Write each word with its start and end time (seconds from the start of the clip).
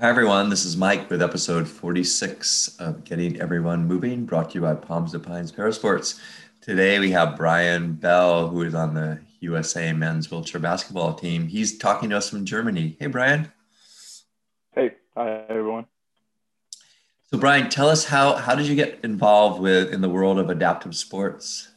Hi, 0.00 0.08
everyone. 0.08 0.50
This 0.50 0.64
is 0.64 0.76
Mike 0.76 1.08
with 1.08 1.22
episode 1.22 1.68
46 1.68 2.78
of 2.80 3.04
Getting 3.04 3.40
Everyone 3.40 3.86
Moving, 3.86 4.24
brought 4.24 4.50
to 4.50 4.54
you 4.56 4.62
by 4.62 4.74
Palms 4.74 5.12
to 5.12 5.20
Pines 5.20 5.52
Parasports. 5.52 6.18
Today 6.60 6.98
we 6.98 7.12
have 7.12 7.36
Brian 7.36 7.92
Bell, 7.92 8.48
who 8.48 8.62
is 8.62 8.74
on 8.74 8.94
the 8.94 9.20
USA 9.38 9.92
men's 9.92 10.28
wheelchair 10.28 10.60
basketball 10.60 11.14
team. 11.14 11.46
He's 11.46 11.78
talking 11.78 12.10
to 12.10 12.16
us 12.16 12.28
from 12.28 12.44
Germany. 12.44 12.96
Hey, 12.98 13.06
Brian. 13.06 13.52
Hey, 14.74 14.94
hi, 15.16 15.44
everyone. 15.48 15.86
So, 17.30 17.38
Brian, 17.38 17.70
tell 17.70 17.88
us 17.88 18.06
how 18.06 18.34
how 18.34 18.56
did 18.56 18.66
you 18.66 18.74
get 18.74 18.98
involved 19.04 19.60
with 19.60 19.94
in 19.94 20.00
the 20.00 20.08
world 20.08 20.40
of 20.40 20.50
adaptive 20.50 20.96
sports? 20.96 21.68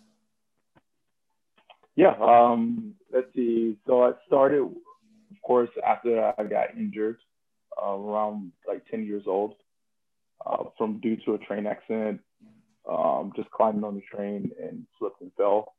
Yeah, 1.96 2.16
um, 2.20 2.96
let's 3.14 3.32
see. 3.36 3.78
So 3.86 4.06
I 4.06 4.14
started, 4.26 4.62
of 4.64 5.42
course, 5.44 5.70
after 5.86 6.34
I 6.36 6.44
got 6.46 6.76
injured 6.76 7.18
uh, 7.82 7.92
around 7.92 8.52
like 8.68 8.86
10 8.90 9.06
years 9.06 9.24
old 9.28 9.56
uh, 10.46 10.66
from 10.78 11.00
due 11.00 11.18
to 11.26 11.34
a 11.34 11.38
train 11.40 11.68
accident, 11.68 12.22
um, 12.90 13.32
just 13.36 13.50
climbing 13.52 13.84
on 13.84 13.96
the 13.96 14.02
train 14.02 14.52
and 14.62 14.86
slipped 14.98 15.22
and 15.22 15.32
fell. 15.38 15.74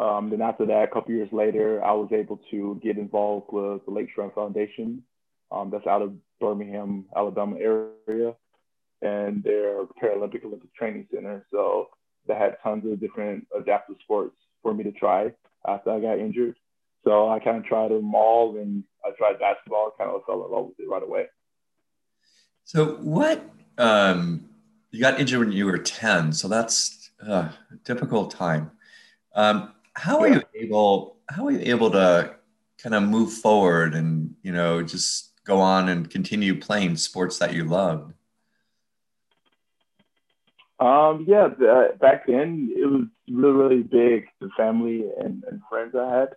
Um, 0.00 0.30
then 0.30 0.42
after 0.42 0.66
that, 0.66 0.84
a 0.84 0.88
couple 0.88 1.14
years 1.14 1.28
later, 1.32 1.84
I 1.84 1.92
was 1.92 2.10
able 2.12 2.40
to 2.50 2.80
get 2.82 2.98
involved 2.98 3.46
with 3.52 3.84
the 3.84 3.92
Lake 3.92 4.08
Foundation. 4.34 5.02
Um, 5.52 5.70
that's 5.70 5.86
out 5.86 6.02
of 6.02 6.14
Birmingham, 6.40 7.04
Alabama 7.16 7.56
area, 7.58 8.34
and 9.02 9.42
their 9.44 9.84
Paralympic 10.02 10.44
Olympic 10.44 10.74
Training 10.74 11.06
Center. 11.12 11.46
So 11.50 11.90
they 12.26 12.34
had 12.34 12.56
tons 12.62 12.90
of 12.90 13.00
different 13.00 13.46
adaptive 13.56 13.96
sports 14.02 14.36
for 14.62 14.74
me 14.74 14.82
to 14.84 14.92
try 14.92 15.32
after 15.66 15.90
I 15.90 16.00
got 16.00 16.18
injured. 16.18 16.56
So 17.04 17.28
I 17.28 17.38
kind 17.38 17.58
of 17.58 17.64
tried 17.64 17.90
them 17.90 18.14
all, 18.14 18.56
and 18.56 18.82
I 19.04 19.10
tried 19.16 19.38
basketball. 19.38 19.92
Kind 19.98 20.10
of 20.10 20.22
fell 20.26 20.44
in 20.44 20.50
love 20.50 20.66
with 20.66 20.80
it 20.80 20.88
right 20.88 21.02
away. 21.02 21.26
So 22.64 22.96
what? 22.96 23.44
Um, 23.76 24.48
you 24.90 25.00
got 25.00 25.20
injured 25.20 25.40
when 25.40 25.52
you 25.52 25.66
were 25.66 25.78
ten, 25.78 26.32
so 26.32 26.48
that's 26.48 27.10
uh, 27.22 27.50
a 27.70 27.76
difficult 27.84 28.30
time. 28.30 28.70
Um, 29.34 29.74
how 29.92 30.20
are 30.20 30.28
you 30.28 30.42
able? 30.54 31.16
How 31.28 31.46
are 31.46 31.50
you 31.52 31.60
able 31.72 31.90
to 31.90 32.36
kind 32.78 32.94
of 32.94 33.02
move 33.02 33.32
forward 33.32 33.94
and 33.94 34.34
you 34.42 34.52
know 34.52 34.82
just 34.82 35.32
go 35.44 35.60
on 35.60 35.88
and 35.88 36.08
continue 36.08 36.58
playing 36.58 36.96
sports 36.96 37.38
that 37.38 37.52
you 37.52 37.64
loved? 37.64 38.14
Um, 40.80 41.24
yeah, 41.28 41.48
the, 41.48 41.96
back 42.00 42.26
then 42.26 42.74
it 42.76 42.86
was 42.86 43.06
really, 43.30 43.52
really 43.52 43.82
big. 43.82 44.26
The 44.40 44.48
family 44.56 45.04
and, 45.18 45.44
and 45.50 45.60
friends 45.68 45.94
I 45.94 46.18
had 46.18 46.28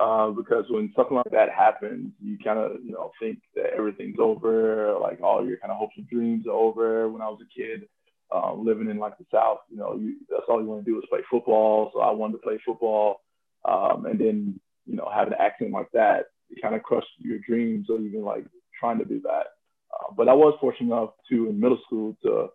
uh, 0.00 0.30
because 0.30 0.64
when 0.70 0.92
something 0.94 1.16
like 1.16 1.30
that 1.32 1.50
happens, 1.50 2.12
you 2.22 2.38
kind 2.42 2.58
of 2.58 2.72
you 2.84 2.92
know 2.92 3.10
think 3.20 3.40
that 3.54 3.72
everything's 3.76 4.18
over, 4.18 4.96
like 5.00 5.20
all 5.22 5.46
your 5.46 5.58
kind 5.58 5.72
of 5.72 5.78
hopes 5.78 5.94
and 5.96 6.08
dreams 6.08 6.46
are 6.46 6.52
over. 6.52 7.08
When 7.08 7.22
I 7.22 7.28
was 7.28 7.40
a 7.42 7.60
kid, 7.60 7.88
um, 8.32 8.64
living 8.64 8.90
in 8.90 8.98
like 8.98 9.18
the 9.18 9.26
South, 9.32 9.58
you 9.70 9.76
know, 9.76 9.96
you, 9.96 10.16
that's 10.30 10.44
all 10.48 10.60
you 10.60 10.66
want 10.66 10.84
to 10.84 10.90
do 10.90 10.98
is 10.98 11.04
play 11.08 11.20
football. 11.30 11.90
So 11.92 12.00
I 12.00 12.10
wanted 12.12 12.34
to 12.34 12.38
play 12.38 12.60
football, 12.64 13.22
um, 13.64 14.06
and 14.06 14.20
then 14.20 14.60
you 14.86 14.96
know 14.96 15.10
having 15.12 15.32
an 15.32 15.40
accident 15.40 15.74
like 15.74 15.90
that, 15.92 16.26
it 16.50 16.62
kind 16.62 16.74
of 16.74 16.82
crushed 16.82 17.08
your 17.18 17.38
dreams 17.38 17.86
or 17.90 17.98
even 17.98 18.22
like 18.22 18.44
trying 18.78 18.98
to 18.98 19.04
do 19.04 19.20
that. 19.22 19.54
Uh, 19.92 20.12
but 20.16 20.28
I 20.28 20.34
was 20.34 20.56
fortunate 20.60 20.94
enough 20.94 21.10
to 21.30 21.48
in 21.48 21.58
middle 21.58 21.78
school 21.86 22.16
to 22.22 22.48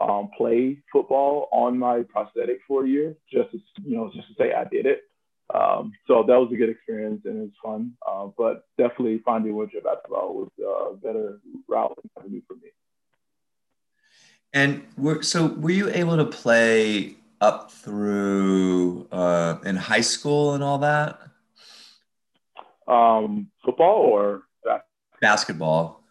um, 0.00 0.30
play 0.36 0.78
football 0.92 1.48
on 1.52 1.78
my 1.78 2.02
prosthetic 2.02 2.60
for 2.66 2.84
a 2.84 2.88
year, 2.88 3.16
just 3.32 3.50
to, 3.52 3.58
you 3.84 3.96
know, 3.96 4.10
just 4.14 4.28
to 4.28 4.34
say 4.34 4.52
I 4.52 4.64
did 4.64 4.86
it. 4.86 5.02
Um, 5.54 5.92
so 6.06 6.24
that 6.26 6.38
was 6.38 6.50
a 6.52 6.56
good 6.56 6.68
experience 6.68 7.22
and 7.24 7.38
it 7.38 7.40
was 7.40 7.50
fun. 7.62 7.92
Uh, 8.06 8.26
but 8.36 8.66
definitely 8.76 9.20
finding 9.24 9.56
wheelchair 9.56 9.80
basketball 9.80 10.34
was 10.34 10.50
a 10.60 10.96
better 10.96 11.40
route 11.66 11.98
and 12.02 12.10
avenue 12.18 12.42
for 12.46 12.54
me. 12.54 12.68
And 14.52 14.84
were, 14.96 15.22
so, 15.22 15.46
were 15.46 15.70
you 15.70 15.90
able 15.90 16.16
to 16.16 16.24
play 16.24 17.16
up 17.40 17.70
through 17.70 19.06
uh, 19.12 19.58
in 19.64 19.76
high 19.76 20.00
school 20.00 20.54
and 20.54 20.64
all 20.64 20.78
that? 20.78 21.20
Um, 22.86 23.48
football 23.64 23.96
or 23.96 24.42
basketball? 24.64 25.20
basketball. 25.20 26.04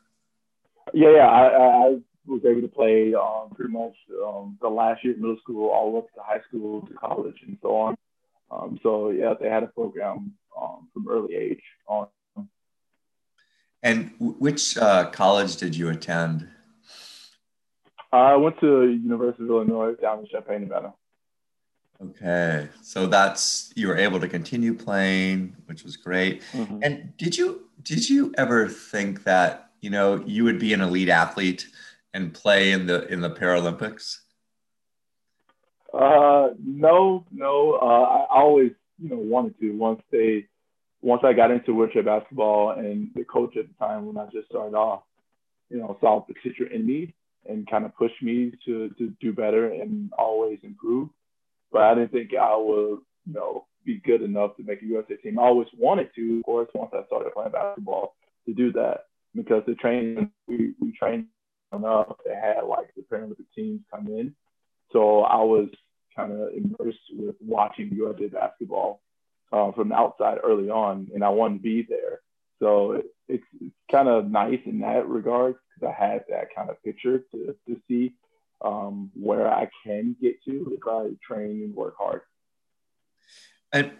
Yeah, 0.93 1.11
yeah. 1.15 1.27
I, 1.27 1.47
I 1.47 1.97
was 2.27 2.41
able 2.45 2.61
to 2.61 2.67
play 2.67 3.13
um, 3.15 3.49
pretty 3.55 3.71
much 3.71 3.95
um, 4.23 4.57
the 4.61 4.69
last 4.69 5.03
year 5.03 5.13
of 5.13 5.19
middle 5.19 5.37
school, 5.41 5.69
all 5.69 5.85
the 5.85 5.91
way 5.91 5.99
up 5.99 6.13
to 6.13 6.21
high 6.21 6.41
school, 6.47 6.85
to 6.87 6.93
college, 6.93 7.37
and 7.45 7.57
so 7.61 7.75
on. 7.75 7.97
Um, 8.49 8.79
so 8.81 9.09
yeah, 9.09 9.33
they 9.39 9.49
had 9.49 9.63
a 9.63 9.67
program 9.67 10.33
um, 10.59 10.87
from 10.93 11.07
early 11.09 11.35
age 11.35 11.63
on. 11.87 12.07
And 13.83 14.11
which 14.19 14.77
uh, 14.77 15.09
college 15.11 15.57
did 15.57 15.75
you 15.75 15.89
attend? 15.89 16.47
I 18.11 18.35
went 18.35 18.59
to 18.61 18.87
University 18.89 19.43
of 19.43 19.49
Illinois 19.49 19.93
down 19.93 20.19
in 20.19 20.27
Champaign, 20.27 20.61
Nevada. 20.61 20.93
Okay, 22.01 22.69
so 22.81 23.07
that's 23.07 23.71
you 23.75 23.87
were 23.87 23.97
able 23.97 24.19
to 24.19 24.27
continue 24.27 24.73
playing, 24.73 25.55
which 25.65 25.83
was 25.83 25.97
great. 25.97 26.43
Mm-hmm. 26.53 26.79
And 26.83 27.17
did 27.17 27.37
you 27.37 27.69
did 27.81 28.07
you 28.07 28.33
ever 28.37 28.67
think 28.67 29.23
that 29.23 29.71
you 29.81 29.89
know 29.89 30.23
you 30.25 30.43
would 30.43 30.59
be 30.59 30.73
an 30.73 30.81
elite 30.81 31.09
athlete 31.09 31.67
and 32.13 32.33
play 32.33 32.71
in 32.71 32.85
the 32.85 33.07
in 33.07 33.21
the 33.21 33.29
Paralympics? 33.29 34.19
Uh, 35.93 36.49
no, 36.63 37.25
no. 37.31 37.79
Uh, 37.81 37.85
I 37.85 38.25
always, 38.29 38.71
you 38.99 39.09
know, 39.09 39.17
wanted 39.17 39.59
to. 39.59 39.71
Once 39.71 40.01
they, 40.11 40.45
once 41.01 41.21
I 41.25 41.33
got 41.33 41.51
into 41.51 41.73
wheelchair 41.73 42.03
basketball, 42.03 42.71
and 42.71 43.09
the 43.15 43.23
coach 43.23 43.55
at 43.57 43.67
the 43.67 43.73
time 43.85 44.05
when 44.05 44.17
I 44.17 44.29
just 44.31 44.49
started 44.49 44.75
off, 44.75 45.03
you 45.69 45.77
know, 45.77 45.97
saw 46.01 46.25
the 46.27 46.33
potential 46.33 46.67
in 46.73 46.85
me 46.85 47.13
and 47.47 47.69
kind 47.69 47.85
of 47.85 47.95
pushed 47.95 48.21
me 48.21 48.51
to 48.65 48.89
to 48.97 49.13
do 49.21 49.33
better 49.33 49.67
and 49.67 50.11
always 50.17 50.59
improve. 50.63 51.09
But 51.71 51.83
I 51.83 51.95
didn't 51.95 52.11
think 52.11 52.31
I 52.39 52.55
would, 52.55 52.99
you 53.25 53.33
know, 53.33 53.65
be 53.85 54.01
good 54.05 54.21
enough 54.21 54.57
to 54.57 54.63
make 54.63 54.81
a 54.81 54.85
USA 54.85 55.15
team. 55.15 55.39
I 55.39 55.43
always 55.43 55.67
wanted 55.77 56.09
to, 56.15 56.37
of 56.39 56.43
course, 56.43 56.69
once 56.73 56.91
I 56.93 57.05
started 57.07 57.33
playing 57.33 57.51
basketball, 57.51 58.15
to 58.45 58.53
do 58.53 58.71
that 58.73 59.05
because 59.35 59.63
the 59.65 59.75
training 59.75 60.31
we 60.47 60.73
we 60.81 60.91
trained 60.97 61.27
enough. 61.73 62.07
They 62.25 62.33
had 62.33 62.63
like 62.63 62.93
the 62.95 63.03
Paralympic 63.03 63.45
teams 63.55 63.81
come 63.91 64.07
in 64.07 64.33
so 64.91 65.21
I 65.21 65.43
was 65.43 65.69
kind 66.15 66.31
of 66.31 66.49
immersed 66.53 66.99
with 67.13 67.35
watching 67.41 67.93
USA 67.93 68.27
basketball 68.27 69.01
uh, 69.51 69.71
from 69.71 69.89
the 69.89 69.95
outside 69.95 70.39
early 70.43 70.69
on, 70.69 71.09
and 71.13 71.23
I 71.23 71.29
wanted 71.29 71.57
to 71.57 71.63
be 71.63 71.85
there. 71.87 72.21
So 72.59 72.93
it, 72.93 73.05
it's, 73.27 73.43
it's 73.61 73.75
kind 73.91 74.07
of 74.07 74.29
nice 74.29 74.59
in 74.65 74.79
that 74.79 75.07
regard 75.07 75.55
because 75.75 75.93
I 75.93 76.03
had 76.03 76.23
that 76.29 76.47
kind 76.55 76.69
of 76.69 76.81
picture 76.83 77.19
to, 77.31 77.55
to 77.67 77.81
see 77.87 78.13
um, 78.63 79.11
where 79.13 79.51
I 79.51 79.69
can 79.85 80.15
get 80.21 80.43
to 80.45 80.77
if 80.77 80.87
I 80.87 81.09
train 81.25 81.63
and 81.63 81.75
work 81.75 81.95
hard. 81.97 82.21
And 83.71 83.91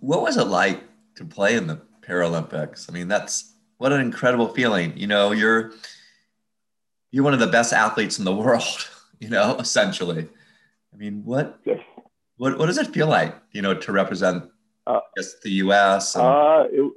what 0.00 0.22
was 0.22 0.36
it 0.36 0.46
like 0.46 0.82
to 1.16 1.24
play 1.24 1.54
in 1.56 1.66
the 1.66 1.80
Paralympics? 2.00 2.90
I 2.90 2.92
mean, 2.92 3.08
that's 3.08 3.54
what 3.78 3.92
an 3.92 4.00
incredible 4.00 4.48
feeling. 4.48 4.96
You 4.96 5.06
know, 5.06 5.32
you're 5.32 5.72
you're 7.12 7.24
one 7.24 7.34
of 7.34 7.40
the 7.40 7.46
best 7.46 7.72
athletes 7.72 8.18
in 8.18 8.24
the 8.24 8.34
world 8.36 8.88
you 9.20 9.28
know, 9.28 9.56
essentially. 9.60 10.28
I 10.92 10.96
mean, 10.96 11.22
what 11.24 11.60
what 12.36 12.58
what 12.58 12.66
does 12.66 12.78
it 12.78 12.88
feel 12.88 13.06
like, 13.06 13.36
you 13.52 13.62
know, 13.62 13.74
to 13.74 13.92
represent 13.92 14.50
uh, 14.86 15.00
just 15.16 15.42
the 15.42 15.50
U.S. 15.64 16.16
And- 16.16 16.24
uh, 16.24 16.64
it, 16.70 16.92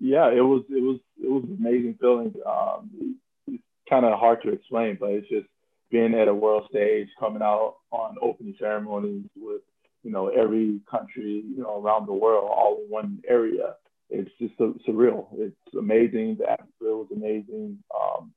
yeah, 0.00 0.28
it 0.30 0.40
was 0.40 0.64
it 0.70 0.82
was 0.82 0.98
it 1.22 1.30
was 1.30 1.44
an 1.44 1.56
amazing 1.60 1.96
feeling. 2.00 2.34
Um, 2.46 3.16
it's 3.46 3.62
kind 3.88 4.04
of 4.06 4.18
hard 4.18 4.42
to 4.42 4.48
explain, 4.50 4.96
but 4.98 5.10
it's 5.10 5.28
just 5.28 5.46
being 5.90 6.14
at 6.14 6.28
a 6.28 6.34
world 6.34 6.66
stage, 6.70 7.08
coming 7.18 7.42
out 7.42 7.76
on 7.90 8.16
opening 8.22 8.54
ceremonies 8.58 9.24
with 9.36 9.60
you 10.02 10.10
know 10.10 10.28
every 10.28 10.80
country 10.90 11.44
you 11.46 11.62
know 11.62 11.80
around 11.80 12.06
the 12.06 12.12
world 12.14 12.50
all 12.50 12.80
in 12.82 12.90
one 12.90 13.22
area. 13.28 13.74
It's 14.08 14.30
just 14.40 14.54
so 14.58 14.74
surreal. 14.88 15.28
It's 15.34 15.74
amazing. 15.78 16.38
The 16.40 16.50
atmosphere 16.50 16.96
was 16.96 17.08
amazing. 17.14 17.78
Um, 17.94 18.32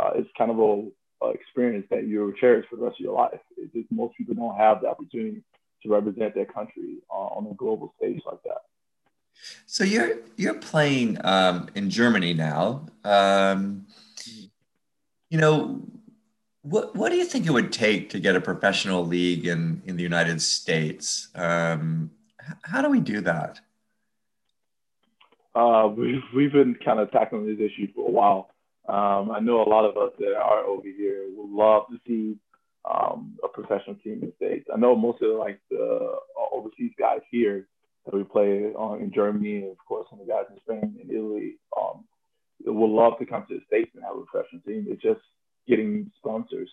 uh, 0.00 0.10
it's 0.14 0.30
kind 0.38 0.50
of 0.50 0.58
a 0.58 0.88
uh, 1.22 1.28
experience 1.28 1.86
that 1.90 2.06
you'll 2.06 2.32
cherish 2.32 2.66
for 2.68 2.76
the 2.76 2.82
rest 2.82 3.00
of 3.00 3.04
your 3.04 3.14
life. 3.14 3.40
Just, 3.74 3.90
most 3.90 4.16
people 4.16 4.34
don't 4.34 4.56
have 4.56 4.80
the 4.80 4.88
opportunity 4.88 5.42
to 5.82 5.88
represent 5.88 6.34
their 6.34 6.46
country 6.46 6.98
uh, 7.10 7.14
on 7.14 7.46
a 7.50 7.54
global 7.54 7.92
stage 7.98 8.20
like 8.26 8.42
that. 8.44 8.62
So 9.66 9.84
you're 9.84 10.18
you're 10.36 10.54
playing 10.54 11.18
um, 11.24 11.68
in 11.74 11.90
Germany 11.90 12.34
now. 12.34 12.86
Um, 13.04 13.86
you 15.30 15.38
know, 15.38 15.82
what 16.62 16.96
what 16.96 17.10
do 17.10 17.16
you 17.16 17.24
think 17.24 17.46
it 17.46 17.52
would 17.52 17.72
take 17.72 18.10
to 18.10 18.18
get 18.18 18.34
a 18.34 18.40
professional 18.40 19.06
league 19.06 19.46
in 19.46 19.82
in 19.86 19.96
the 19.96 20.02
United 20.02 20.42
States? 20.42 21.28
Um, 21.34 22.10
how 22.62 22.82
do 22.82 22.90
we 22.90 23.00
do 23.00 23.20
that? 23.20 23.60
Uh, 25.54 25.88
we've 25.94 26.22
we've 26.34 26.52
been 26.52 26.74
kind 26.84 26.98
of 26.98 27.10
tackling 27.10 27.46
this 27.46 27.58
issue 27.58 27.88
for 27.94 28.08
a 28.08 28.10
while. 28.10 28.50
Um, 28.88 29.30
I 29.30 29.40
know 29.40 29.62
a 29.62 29.68
lot 29.68 29.84
of 29.84 29.96
us 29.98 30.12
that 30.18 30.34
are 30.34 30.64
over 30.64 30.86
here 30.86 31.26
would 31.36 31.50
love 31.50 31.84
to 31.90 31.98
see 32.06 32.38
um, 32.90 33.36
a 33.44 33.48
professional 33.48 33.96
team 33.96 34.20
in 34.22 34.32
the 34.32 34.32
States. 34.36 34.68
I 34.72 34.78
know 34.78 34.96
most 34.96 35.22
of 35.22 35.38
like 35.38 35.60
the 35.70 36.16
uh, 36.16 36.56
overseas 36.56 36.92
guys 36.98 37.20
here 37.30 37.68
that 38.06 38.14
we 38.14 38.24
play 38.24 38.72
on 38.74 39.02
in 39.02 39.12
Germany, 39.12 39.56
and 39.56 39.72
of 39.72 39.78
course, 39.86 40.06
some 40.08 40.20
of 40.20 40.26
the 40.26 40.32
guys 40.32 40.44
in 40.50 40.58
Spain 40.60 40.96
and 41.00 41.10
Italy, 41.10 41.56
um, 41.78 42.04
would 42.64 42.90
love 42.90 43.18
to 43.18 43.26
come 43.26 43.44
to 43.48 43.56
the 43.56 43.64
states 43.66 43.90
and 43.94 44.02
have 44.02 44.16
a 44.16 44.22
professional 44.22 44.62
team. 44.62 44.86
It's 44.88 45.02
just 45.02 45.20
getting 45.68 46.10
sponsors. 46.16 46.70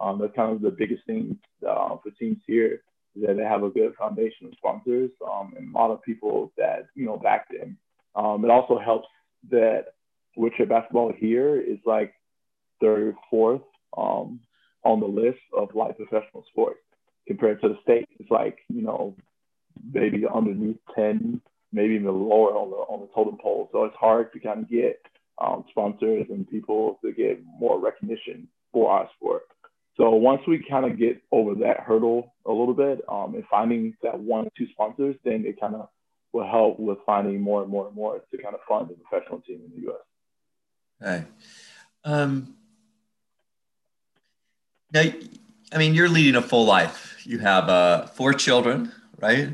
Um, 0.00 0.18
that's 0.18 0.36
kind 0.36 0.52
of 0.52 0.60
the 0.60 0.70
biggest 0.70 1.06
thing 1.06 1.38
uh, 1.66 1.96
for 2.02 2.10
teams 2.18 2.38
here 2.46 2.82
is 3.16 3.26
that 3.26 3.36
they 3.36 3.42
have 3.44 3.62
a 3.62 3.70
good 3.70 3.94
foundation 3.94 4.48
of 4.48 4.52
sponsors 4.58 5.10
um, 5.26 5.54
and 5.56 5.74
a 5.74 5.78
lot 5.78 5.90
of 5.90 6.02
people 6.02 6.52
that 6.58 6.86
you 6.94 7.06
know 7.06 7.16
back 7.16 7.48
them. 7.48 7.78
Um, 8.16 8.44
it 8.44 8.50
also 8.50 8.78
helps 8.78 9.08
that 9.50 9.94
wheelchair 10.36 10.66
basketball 10.66 11.12
here 11.16 11.60
is 11.60 11.78
like 11.84 12.14
third, 12.80 13.14
fourth 13.30 13.62
um, 13.96 14.40
on 14.84 15.00
the 15.00 15.06
list 15.06 15.40
of 15.56 15.74
like 15.74 15.96
professional 15.96 16.44
sports 16.50 16.80
compared 17.26 17.60
to 17.62 17.68
the 17.68 17.78
states. 17.82 18.10
It's 18.18 18.30
like 18.30 18.58
you 18.68 18.82
know 18.82 19.16
maybe 19.92 20.24
underneath 20.32 20.78
ten, 20.94 21.40
maybe 21.72 21.94
even 21.94 22.06
lower 22.06 22.54
on 22.54 22.70
the 22.70 22.76
on 22.76 23.00
the 23.00 23.08
totem 23.14 23.38
pole. 23.42 23.68
So 23.72 23.84
it's 23.84 23.96
hard 23.96 24.32
to 24.32 24.40
kind 24.40 24.60
of 24.60 24.70
get 24.70 25.00
um, 25.38 25.64
sponsors 25.70 26.26
and 26.30 26.48
people 26.48 26.98
to 27.04 27.12
get 27.12 27.40
more 27.58 27.80
recognition 27.80 28.48
for 28.72 28.90
our 28.90 29.08
sport. 29.16 29.42
So 29.96 30.10
once 30.10 30.42
we 30.48 30.64
kind 30.68 30.90
of 30.90 30.98
get 30.98 31.22
over 31.30 31.54
that 31.60 31.80
hurdle 31.80 32.34
a 32.46 32.50
little 32.50 32.74
bit 32.74 33.00
um, 33.08 33.34
and 33.34 33.44
finding 33.48 33.94
that 34.02 34.18
one 34.18 34.46
or 34.46 34.50
two 34.58 34.66
sponsors, 34.72 35.14
then 35.24 35.44
it 35.46 35.60
kind 35.60 35.76
of 35.76 35.88
will 36.32 36.48
help 36.50 36.80
with 36.80 36.98
finding 37.06 37.40
more 37.40 37.62
and 37.62 37.70
more 37.70 37.86
and 37.86 37.94
more 37.94 38.18
to 38.18 38.42
kind 38.42 38.54
of 38.54 38.60
fund 38.68 38.88
the 38.90 38.94
professional 38.94 39.40
team 39.40 39.60
in 39.64 39.70
the 39.76 39.82
U.S. 39.82 40.00
Hey, 41.00 41.24
um, 42.04 42.54
now, 44.92 45.04
I 45.72 45.78
mean, 45.78 45.94
you're 45.94 46.08
leading 46.08 46.36
a 46.36 46.42
full 46.42 46.64
life. 46.64 47.16
You 47.26 47.38
have 47.38 47.68
uh, 47.68 48.06
four 48.06 48.32
children, 48.32 48.92
right? 49.20 49.50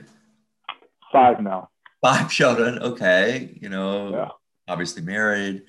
Five 1.11 1.41
now. 1.41 1.71
Five 2.03 2.31
children. 2.31 2.79
Okay, 2.79 3.57
you 3.61 3.69
know, 3.69 4.11
yeah. 4.11 4.29
obviously 4.69 5.03
married. 5.03 5.63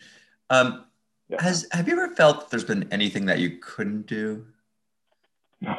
Um, 0.49 0.85
yeah. 1.29 1.41
Has 1.41 1.67
have 1.71 1.87
you 1.87 1.93
ever 1.93 2.13
felt 2.15 2.51
there's 2.51 2.65
been 2.65 2.87
anything 2.91 3.25
that 3.27 3.39
you 3.39 3.57
couldn't 3.59 4.07
do? 4.07 4.45
um, 5.65 5.77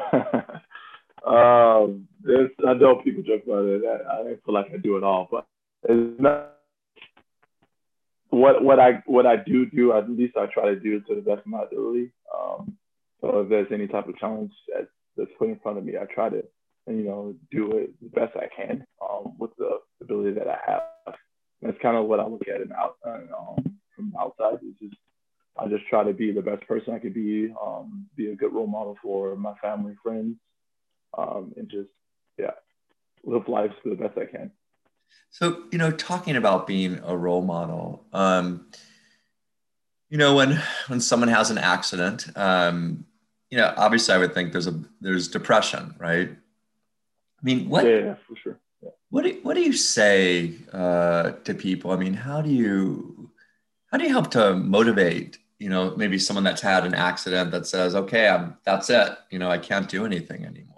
I 1.26 2.74
know 2.74 3.00
people 3.04 3.22
joke 3.22 3.42
about 3.44 3.66
it. 3.66 3.82
I, 3.84 4.20
I 4.20 4.22
feel 4.44 4.54
like 4.54 4.70
I 4.72 4.78
do 4.78 4.96
it 4.96 5.04
all, 5.04 5.28
but 5.30 5.46
it's 5.84 6.20
not 6.20 6.61
what 8.32 8.64
what 8.64 8.80
I 8.80 9.02
what 9.04 9.26
I 9.26 9.36
do 9.36 9.66
do. 9.66 9.92
At 9.92 10.10
least 10.10 10.36
I 10.36 10.46
try 10.46 10.64
to 10.64 10.80
do 10.80 11.00
to 11.00 11.14
the 11.14 11.20
best 11.20 11.40
of 11.40 11.46
my 11.46 11.64
ability. 11.64 12.12
Um, 12.34 12.76
so 13.20 13.40
if 13.40 13.50
there's 13.50 13.68
any 13.70 13.86
type 13.86 14.08
of 14.08 14.16
challenge 14.18 14.52
that, 14.68 14.88
that's 15.16 15.30
put 15.38 15.50
in 15.50 15.60
front 15.62 15.78
of 15.78 15.84
me, 15.84 15.94
I 16.00 16.06
try 16.12 16.30
to 16.30 16.42
you 16.88 17.04
know 17.04 17.34
do 17.50 17.72
it 17.72 17.90
the 18.00 18.08
best 18.08 18.34
I 18.36 18.48
can 18.54 18.86
um, 19.02 19.34
with 19.38 19.50
the 19.58 19.78
ability 20.00 20.32
that 20.38 20.48
I 20.48 20.58
have. 20.66 21.14
That's 21.60 21.76
kind 21.82 21.96
of 21.96 22.06
what 22.06 22.20
I 22.20 22.26
look 22.26 22.48
at 22.48 22.62
it 22.62 22.72
out 22.72 22.96
um, 23.06 23.78
from 23.94 24.14
outside. 24.18 24.58
It's 24.62 24.80
just 24.80 24.96
I 25.58 25.68
just 25.68 25.86
try 25.88 26.02
to 26.02 26.14
be 26.14 26.32
the 26.32 26.40
best 26.40 26.66
person 26.66 26.94
I 26.94 26.98
could 26.98 27.12
be, 27.12 27.52
um, 27.62 28.06
be 28.16 28.30
a 28.32 28.34
good 28.34 28.54
role 28.54 28.66
model 28.66 28.96
for 29.02 29.36
my 29.36 29.52
family, 29.60 29.94
friends, 30.02 30.36
um, 31.18 31.52
and 31.58 31.68
just 31.68 31.90
yeah, 32.38 32.52
live 33.24 33.46
life 33.46 33.72
to 33.84 33.90
the 33.90 33.96
best 33.96 34.16
I 34.16 34.24
can. 34.24 34.50
So 35.30 35.64
you 35.72 35.78
know, 35.78 35.90
talking 35.90 36.36
about 36.36 36.66
being 36.66 37.00
a 37.04 37.16
role 37.16 37.42
model, 37.42 38.04
um, 38.12 38.66
you 40.10 40.18
know, 40.18 40.34
when 40.34 40.60
when 40.88 41.00
someone 41.00 41.28
has 41.28 41.50
an 41.50 41.58
accident, 41.58 42.26
um, 42.36 43.04
you 43.50 43.58
know, 43.58 43.72
obviously, 43.76 44.14
I 44.14 44.18
would 44.18 44.34
think 44.34 44.52
there's 44.52 44.66
a 44.66 44.82
there's 45.00 45.28
depression, 45.28 45.94
right? 45.98 46.28
I 46.30 47.42
mean, 47.42 47.68
what? 47.68 47.86
Yeah, 47.86 47.98
yeah 47.98 48.14
for 48.26 48.36
sure. 48.36 48.60
Yeah. 48.82 48.90
What 49.10 49.24
do, 49.24 49.38
what 49.42 49.54
do 49.54 49.62
you 49.62 49.72
say 49.72 50.54
uh, 50.72 51.32
to 51.44 51.54
people? 51.54 51.92
I 51.92 51.96
mean, 51.96 52.14
how 52.14 52.42
do 52.42 52.50
you 52.50 53.30
how 53.90 53.98
do 53.98 54.04
you 54.04 54.10
help 54.10 54.30
to 54.32 54.54
motivate 54.54 55.38
you 55.62 55.68
know 55.68 55.94
maybe 55.96 56.18
someone 56.18 56.42
that's 56.42 56.60
had 56.60 56.84
an 56.84 56.94
accident 56.94 57.52
that 57.52 57.66
says 57.66 57.94
okay 57.94 58.28
i'm 58.28 58.56
that's 58.64 58.90
it 58.90 59.16
you 59.30 59.38
know 59.38 59.48
i 59.48 59.58
can't 59.58 59.88
do 59.88 60.04
anything 60.04 60.44
anymore 60.44 60.71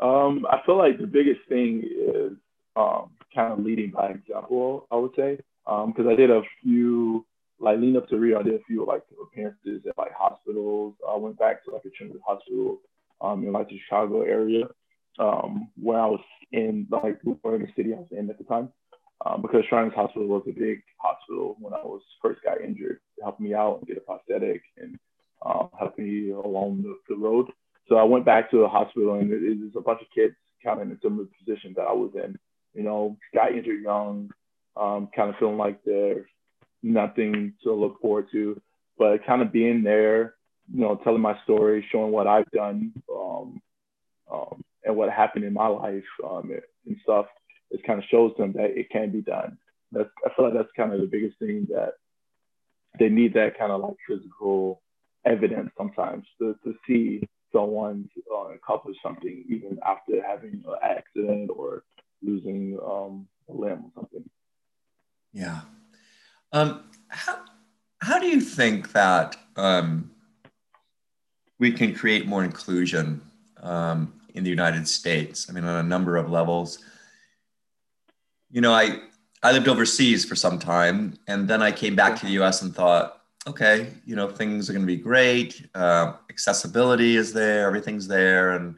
um, 0.00 0.46
i 0.50 0.60
feel 0.64 0.76
like 0.76 0.98
the 0.98 1.06
biggest 1.06 1.40
thing 1.48 1.82
is 1.84 2.32
um, 2.76 3.10
kind 3.34 3.52
of 3.52 3.60
leading 3.60 3.90
by 3.90 4.08
example 4.08 4.86
i 4.90 4.96
would 4.96 5.12
say 5.16 5.36
because 5.64 6.06
um, 6.06 6.08
i 6.08 6.14
did 6.14 6.30
a 6.30 6.42
few 6.62 7.24
like 7.60 7.78
lean 7.78 7.96
up 7.96 8.08
to 8.08 8.16
rio 8.16 8.40
i 8.40 8.42
did 8.42 8.54
a 8.54 8.64
few 8.66 8.84
like 8.86 9.02
appearances 9.22 9.82
at 9.88 9.98
like 9.98 10.12
hospitals 10.16 10.94
i 11.08 11.16
went 11.16 11.38
back 11.38 11.64
to 11.64 11.70
like 11.70 11.84
a 11.84 11.90
children's 11.96 12.22
hospital 12.26 12.78
um, 13.20 13.44
in 13.44 13.52
like 13.52 13.68
the 13.68 13.78
chicago 13.84 14.22
area 14.22 14.64
um, 15.18 15.68
where 15.80 16.00
i 16.00 16.06
was 16.06 16.20
in 16.52 16.86
like 16.90 17.18
whatever 17.42 17.68
city 17.76 17.92
i 17.94 17.98
was 17.98 18.08
in 18.10 18.30
at 18.30 18.38
the 18.38 18.44
time 18.44 18.68
um, 19.26 19.42
because 19.42 19.64
Shriners 19.68 19.94
Hospital 19.94 20.28
was 20.28 20.44
a 20.46 20.52
big 20.52 20.82
hospital 20.98 21.56
when 21.58 21.74
I 21.74 21.78
was 21.78 22.02
first 22.22 22.40
got 22.44 22.60
injured. 22.60 23.00
Helped 23.20 23.40
me 23.40 23.54
out 23.54 23.78
and 23.78 23.88
get 23.88 23.96
a 23.96 24.00
prosthetic 24.00 24.62
and 24.76 24.98
helped 25.78 25.98
me 25.98 26.30
along 26.30 26.82
the, 26.82 26.96
the, 27.08 27.16
road. 27.16 27.50
So 27.88 27.96
I 27.96 28.04
went 28.04 28.24
back 28.24 28.50
to 28.50 28.58
the 28.58 28.68
hospital 28.68 29.14
and 29.14 29.32
it, 29.32 29.58
was 29.60 29.72
a 29.76 29.80
bunch 29.80 30.00
of 30.02 30.08
kids 30.14 30.34
kind 30.64 30.80
of 30.80 30.86
in 30.86 30.94
a 30.94 30.98
similar 31.02 31.26
position 31.38 31.74
that 31.76 31.86
I 31.86 31.92
was 31.92 32.12
in. 32.14 32.38
You 32.74 32.82
know, 32.82 33.16
got 33.34 33.52
injured 33.52 33.82
young, 33.82 34.30
um, 34.76 35.08
kind 35.14 35.30
of 35.30 35.36
feeling 35.38 35.56
like 35.56 35.82
there's 35.84 36.26
nothing 36.82 37.54
to 37.64 37.72
look 37.72 38.00
forward 38.00 38.26
to, 38.32 38.60
but 38.98 39.26
kind 39.26 39.42
of 39.42 39.52
being 39.52 39.82
there, 39.82 40.34
you 40.72 40.80
know, 40.80 41.00
telling 41.02 41.22
my 41.22 41.36
story, 41.44 41.84
showing 41.90 42.12
what 42.12 42.26
I've 42.26 42.50
done 42.50 42.92
um, 43.12 43.60
um, 44.30 44.62
and 44.84 44.96
what 44.96 45.10
happened 45.10 45.44
in 45.44 45.54
my 45.54 45.66
life 45.66 46.04
um, 46.24 46.52
and 46.86 46.96
stuff 47.02 47.26
it 47.70 47.84
kind 47.86 47.98
of 47.98 48.04
shows 48.10 48.32
them 48.38 48.52
that 48.54 48.78
it 48.78 48.90
can 48.90 49.10
be 49.10 49.20
done. 49.20 49.58
That's 49.92 50.08
I 50.24 50.30
feel 50.34 50.46
like 50.46 50.54
that's 50.54 50.72
kind 50.76 50.92
of 50.92 51.00
the 51.00 51.06
biggest 51.06 51.38
thing 51.38 51.66
that 51.70 51.94
they 52.98 53.08
need 53.08 53.34
that 53.34 53.58
kind 53.58 53.72
of 53.72 53.80
like 53.80 53.96
physical 54.06 54.82
evidence 55.24 55.70
sometimes 55.76 56.24
to, 56.38 56.54
to 56.64 56.74
see 56.86 57.28
someone 57.52 58.08
uh, 58.32 58.54
accomplish 58.54 58.96
something 59.02 59.44
even 59.48 59.78
after 59.86 60.22
having 60.26 60.62
an 60.66 60.74
accident 60.82 61.50
or 61.54 61.84
losing 62.22 62.78
um, 62.84 63.26
a 63.48 63.52
limb 63.52 63.84
or 63.84 63.90
something. 63.94 64.28
Yeah. 65.32 65.60
Um, 66.52 66.84
how, 67.08 67.38
how 68.00 68.18
do 68.18 68.26
you 68.26 68.40
think 68.40 68.92
that 68.92 69.36
um, 69.56 70.10
we 71.58 71.72
can 71.72 71.94
create 71.94 72.26
more 72.26 72.44
inclusion 72.44 73.22
um, 73.62 74.12
in 74.34 74.44
the 74.44 74.50
United 74.50 74.88
States? 74.88 75.48
I 75.48 75.52
mean, 75.52 75.64
on 75.64 75.84
a 75.84 75.88
number 75.88 76.16
of 76.16 76.30
levels 76.30 76.84
you 78.50 78.60
know, 78.60 78.72
I 78.72 79.00
I 79.42 79.52
lived 79.52 79.68
overseas 79.68 80.24
for 80.24 80.34
some 80.34 80.58
time, 80.58 81.14
and 81.28 81.46
then 81.46 81.62
I 81.62 81.70
came 81.70 81.94
back 81.94 82.18
to 82.20 82.26
the 82.26 82.32
U.S. 82.32 82.62
and 82.62 82.74
thought, 82.74 83.17
okay, 83.46 83.92
you 84.04 84.16
know, 84.16 84.28
things 84.28 84.68
are 84.68 84.72
going 84.72 84.86
to 84.86 84.86
be 84.86 84.96
great. 84.96 85.68
Uh, 85.74 86.14
accessibility 86.30 87.16
is 87.16 87.32
there, 87.32 87.66
everything's 87.66 88.08
there, 88.08 88.52
and 88.52 88.76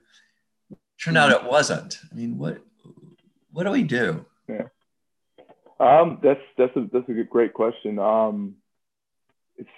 turned 1.03 1.19
out 1.19 1.33
it 1.33 1.45
wasn't. 1.45 1.99
I 2.11 2.15
mean, 2.15 2.39
what 2.39 2.61
what 3.53 3.65
do 3.65 3.71
we 3.71 3.83
do? 3.83 4.25
Yeah, 4.49 4.67
um, 5.79 6.19
that's 6.23 6.41
that's 6.57 6.77
a 6.77 6.89
that's 6.93 7.09
a 7.09 7.25
great 7.25 7.55
question. 7.55 7.99
Um, 7.99 8.57
it's 9.57 9.69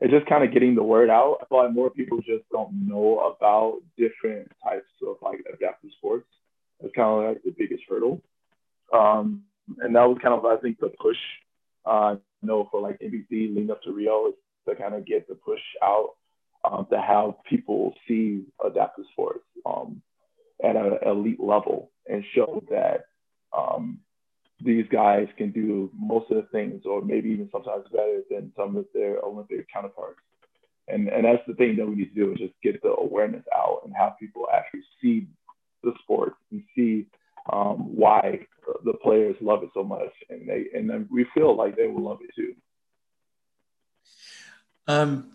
it's 0.00 0.12
just 0.12 0.26
kind 0.26 0.44
of 0.44 0.52
getting 0.52 0.74
the 0.74 0.82
word 0.82 1.10
out. 1.10 1.38
I 1.42 1.46
feel 1.46 1.64
like 1.64 1.72
more 1.72 1.90
people 1.90 2.18
just 2.18 2.48
don't 2.50 2.88
know 2.88 3.36
about 3.36 3.80
different 3.96 4.50
types 4.62 4.88
of 5.06 5.16
like 5.22 5.40
adaptive 5.52 5.90
sports. 5.98 6.26
It's 6.82 6.94
kind 6.94 7.08
of 7.08 7.28
like 7.28 7.42
the 7.42 7.54
biggest 7.56 7.82
hurdle. 7.88 8.22
Um, 8.92 9.44
and 9.78 9.94
that 9.94 10.08
was 10.08 10.18
kind 10.22 10.34
of, 10.34 10.44
I 10.44 10.56
think, 10.56 10.80
the 10.80 10.88
push, 10.88 11.16
uh, 11.84 12.16
know, 12.42 12.68
for 12.70 12.80
like 12.80 13.00
NBC 13.00 13.30
leading 13.30 13.70
up 13.70 13.82
to 13.82 13.92
Rio 13.92 14.28
is 14.28 14.34
to 14.68 14.74
kind 14.74 14.94
of 14.94 15.06
get 15.06 15.28
the 15.28 15.34
push 15.34 15.60
out 15.82 16.10
um, 16.64 16.86
to 16.90 17.00
have 17.00 17.34
people 17.48 17.94
see 18.06 18.44
adaptive 18.64 19.04
sports 19.12 19.44
um, 19.64 20.02
at 20.62 20.76
an 20.76 20.98
elite 21.06 21.40
level 21.40 21.90
and 22.06 22.24
show 22.34 22.62
that 22.70 23.06
um, 23.56 24.00
these 24.62 24.84
guys 24.92 25.26
can 25.38 25.52
do 25.52 25.90
most 25.98 26.30
of 26.30 26.36
the 26.36 26.48
things, 26.52 26.82
or 26.84 27.02
maybe 27.02 27.30
even 27.30 27.48
sometimes 27.50 27.84
better 27.90 28.20
than 28.30 28.52
some 28.56 28.76
of 28.76 28.86
their 28.92 29.18
Olympic 29.24 29.66
counterparts. 29.72 30.20
And, 30.88 31.08
and 31.08 31.24
that's 31.24 31.42
the 31.46 31.54
thing 31.54 31.76
that 31.76 31.86
we 31.86 31.94
need 31.94 32.14
to 32.14 32.26
do 32.26 32.32
is 32.32 32.38
just 32.38 32.54
get 32.62 32.82
the 32.82 32.90
awareness 32.90 33.44
out 33.54 33.82
and 33.84 33.94
have 33.96 34.18
people 34.18 34.48
actually 34.52 34.82
see 35.00 35.26
the 35.82 35.92
sport 36.02 36.34
and 36.50 36.62
see 36.76 37.06
um, 37.52 37.96
why 37.96 38.46
the 38.84 38.94
players 38.94 39.36
love 39.40 39.62
it 39.62 39.70
so 39.74 39.82
much, 39.82 40.12
and 40.28 40.48
they 40.48 40.66
and 40.74 40.88
then 40.88 41.08
we 41.10 41.26
feel 41.34 41.56
like 41.56 41.76
they 41.76 41.86
will 41.86 42.04
love 42.04 42.18
it 42.22 42.30
too. 42.34 42.54
Um, 44.86 45.30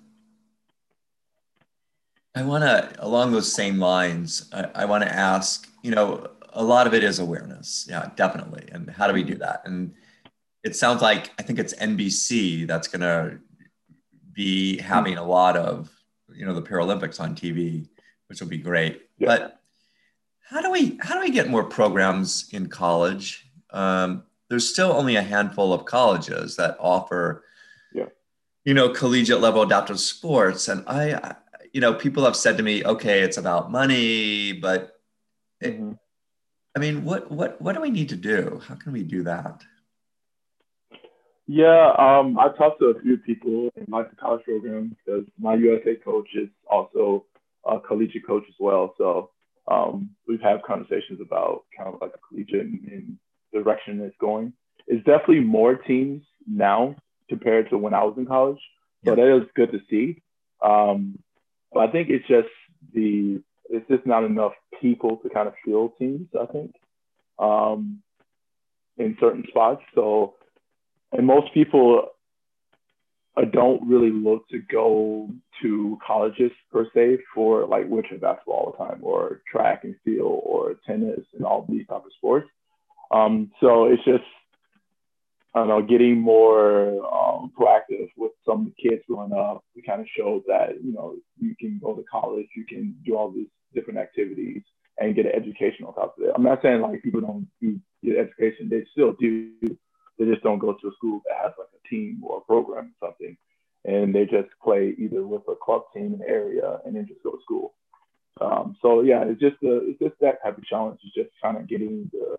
I 2.36 2.44
want 2.44 2.64
to, 2.64 2.94
along 3.00 3.32
those 3.32 3.52
same 3.52 3.80
lines, 3.80 4.50
I, 4.54 4.70
I 4.76 4.86
want 4.86 5.04
to 5.04 5.14
ask. 5.14 5.70
You 5.82 5.92
know, 5.92 6.28
a 6.54 6.64
lot 6.64 6.88
of 6.88 6.94
it 6.94 7.04
is 7.04 7.20
awareness. 7.20 7.86
Yeah, 7.90 8.10
definitely. 8.16 8.68
And 8.72 8.90
how 8.90 9.08
do 9.08 9.14
we 9.14 9.24
do 9.24 9.36
that? 9.36 9.62
And 9.66 9.94
it 10.64 10.76
sounds 10.76 11.02
like 11.02 11.32
I 11.38 11.44
think 11.44 11.60
it's 11.60 11.74
NBC 11.76 12.68
that's 12.68 12.88
going 12.88 13.02
to 13.02 13.40
be 14.34 14.78
having 14.78 15.18
a 15.18 15.24
lot 15.24 15.56
of 15.56 15.90
you 16.34 16.46
know 16.46 16.54
the 16.54 16.62
Paralympics 16.62 17.20
on 17.20 17.36
TV, 17.36 17.88
which 18.28 18.42
will 18.42 18.48
be 18.48 18.58
great. 18.58 19.04
Yeah. 19.18 19.28
But 19.28 19.62
how 20.50 20.62
do 20.62 20.72
we 20.72 20.98
how 21.02 21.16
do 21.16 21.22
we 21.22 21.32
get 21.32 21.50
more 21.50 21.64
programs 21.64 22.50
in 22.52 22.68
college? 22.68 23.48
Um, 23.72 24.24
there's 24.50 24.70
still 24.70 24.92
only 24.92 25.16
a 25.16 25.22
handful 25.22 25.74
of 25.74 25.86
colleges 25.86 26.56
that 26.58 26.78
offer, 26.80 27.44
yeah. 27.94 28.06
you 28.64 28.74
know, 28.74 28.90
collegiate 28.90 29.42
level 29.42 29.64
adaptive 29.64 30.00
sports. 30.00 30.68
And 30.68 30.84
I, 30.88 31.36
you 31.74 31.82
know, 31.82 31.94
people 31.94 32.24
have 32.26 32.36
said 32.36 32.58
to 32.58 32.64
me, 32.64 32.86
okay, 32.86 33.22
it's 33.22 33.38
about 33.38 33.72
money, 33.72 34.54
but 34.54 35.00
it, 35.62 35.80
mm-hmm. 35.80 35.94
I 36.76 36.80
mean, 36.80 37.06
what, 37.06 37.32
what, 37.32 37.60
what 37.62 37.74
do 37.74 37.82
we 37.82 37.90
need 37.90 38.10
to 38.10 38.16
do? 38.16 38.62
How 38.68 38.76
can 38.76 38.92
we 38.92 39.02
do 39.02 39.24
that? 39.24 39.64
Yeah, 41.48 41.92
um, 41.98 42.38
I 42.38 42.50
talked 42.50 42.80
to 42.80 42.88
a 42.88 43.02
few 43.02 43.18
people 43.18 43.70
in 43.76 43.86
my 43.88 44.04
college 44.20 44.44
program 44.44 44.96
because 45.06 45.26
my 45.40 45.56
USA 45.56 45.96
coach 45.96 46.28
is 46.36 46.50
also 46.70 47.26
a 47.66 47.80
collegiate 47.80 48.26
coach 48.28 48.44
as 48.48 48.56
well. 48.60 48.94
So 48.98 49.32
um, 49.68 50.12
we've 50.28 50.42
had 50.42 50.62
conversations 50.64 51.20
about 51.22 51.64
kind 51.78 51.94
of 51.94 52.00
like 52.02 52.12
a 52.14 52.20
collegiate 52.28 52.68
and, 52.68 53.18
direction 53.54 54.02
it's 54.02 54.16
going. 54.20 54.52
It's 54.86 55.06
definitely 55.06 55.40
more 55.40 55.76
teams 55.76 56.24
now 56.46 56.96
compared 57.30 57.70
to 57.70 57.78
when 57.78 57.94
I 57.94 58.04
was 58.04 58.16
in 58.18 58.26
college. 58.26 58.60
So 59.06 59.12
yeah. 59.12 59.16
that 59.16 59.38
is 59.38 59.50
good 59.56 59.72
to 59.72 59.80
see. 59.90 60.22
Um, 60.62 61.20
but 61.72 61.88
I 61.88 61.92
think 61.92 62.10
it's 62.10 62.28
just 62.28 62.50
the 62.94 63.42
it's 63.70 63.88
just 63.88 64.06
not 64.06 64.26
enough 64.26 64.52
people 64.82 65.18
to 65.18 65.30
kind 65.30 65.48
of 65.48 65.54
field 65.64 65.94
teams. 65.98 66.28
I 66.40 66.46
think 66.48 66.76
um, 67.40 68.02
in 68.98 69.16
certain 69.22 69.46
spots. 69.48 69.82
So 69.94 70.36
and 71.12 71.26
most 71.26 71.54
people 71.54 72.10
don't 73.44 73.86
really 73.88 74.12
look 74.12 74.48
to 74.50 74.60
go 74.60 75.30
to 75.62 75.98
colleges 76.06 76.52
per 76.72 76.88
se 76.96 77.18
for 77.34 77.66
like 77.68 77.88
wheelchair 77.88 78.18
basketball 78.18 78.56
all 78.56 78.72
the 78.72 78.78
time 78.78 79.00
or 79.02 79.42
track 79.52 79.84
and 79.84 79.96
field 80.06 80.42
or 80.46 80.76
tennis 80.88 81.20
and 81.34 81.46
all 81.46 81.66
these 81.68 81.86
type 81.88 82.06
of 82.06 82.12
sports. 82.18 82.48
Um, 83.12 83.52
so 83.60 83.86
it's 83.86 84.04
just 84.06 84.24
I 85.56 85.60
don't 85.60 85.70
know, 85.70 85.82
getting 85.82 86.20
more 86.20 86.90
um, 87.06 87.52
proactive 87.58 88.10
with 88.18 88.34
some 88.46 88.62
of 88.62 88.66
the 88.66 88.90
kids 88.90 89.02
growing 89.08 89.32
up. 89.32 89.64
We 89.74 89.82
kind 89.82 90.02
of 90.02 90.08
showed 90.18 90.44
that 90.48 90.84
you 90.84 90.92
know 90.92 91.16
you 91.40 91.56
can 91.58 91.80
go 91.82 91.94
to 91.96 92.04
college, 92.12 92.48
you 92.56 92.66
can 92.66 92.96
do 93.06 93.16
all 93.16 93.32
these 93.32 93.48
different 93.74 94.00
activities 94.00 94.64
and 95.00 95.16
get 95.16 95.26
an 95.26 95.32
education 95.34 95.86
on 95.86 95.94
top 95.94 96.16
of 96.18 96.26
it. 96.26 96.32
I'm 96.36 96.44
not 96.44 96.62
saying 96.62 96.82
like 96.82 97.04
people 97.04 97.22
don't 97.22 97.48
do 97.62 97.80
education; 98.04 98.68
they 98.70 98.86
still 98.92 99.14
do. 99.14 99.52
They 100.18 100.26
just 100.26 100.44
don't 100.44 100.60
go 100.60 100.74
to 100.74 100.88
a 100.88 100.94
school 100.94 101.22
that 101.26 101.38
has 101.42 101.52
like 101.58 101.68
a 101.74 101.88
team 101.88 102.22
or 102.24 102.38
a 102.38 102.42
program 102.42 102.94
or 103.02 103.10
something. 103.10 103.38
And 103.84 104.16
they 104.16 104.26
just 104.26 104.50
play 104.64 104.96
either 104.98 105.26
with 105.26 105.44
a 105.48 105.56
club 105.56 105.84
team 105.94 106.14
in 106.14 106.20
the 106.20 106.28
area 106.28 106.80
and 106.86 106.96
then 106.96 107.08
just 107.08 107.24
go 107.24 107.32
to 107.32 107.42
school. 107.44 107.74
Um, 108.42 108.76
so 108.82 109.02
yeah, 109.02 109.24
it's 109.24 109.40
just 109.40 109.58
a, 109.64 109.90
it's 109.90 110.00
just 110.00 110.16
that 110.22 110.44
type 110.44 110.58
of 110.58 110.66
challenge. 110.66 111.00
It's 111.04 111.16
just 111.16 111.30
kind 111.42 111.58
of 111.58 111.68
getting 111.68 112.10
the 112.12 112.38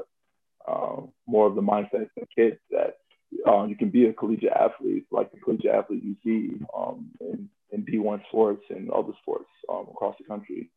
uh, 0.66 1.02
more 1.26 1.46
of 1.46 1.54
the 1.54 1.62
mindset 1.62 2.02
of 2.02 2.08
the 2.16 2.26
kids 2.34 2.58
that 2.70 2.98
um, 3.46 3.68
you 3.68 3.76
can 3.76 3.90
be 3.90 4.06
a 4.06 4.12
collegiate 4.12 4.52
athlete, 4.52 5.06
like 5.10 5.30
the 5.32 5.38
collegiate 5.38 5.74
athlete 5.74 6.02
you 6.02 6.16
see 6.24 6.58
um, 6.76 7.10
in, 7.20 7.48
in 7.70 7.84
D1 7.84 8.26
sports 8.28 8.64
and 8.70 8.90
other 8.90 9.12
sports 9.22 9.48
um, 9.68 9.86
across 9.90 10.16
the 10.18 10.24
country. 10.24 10.70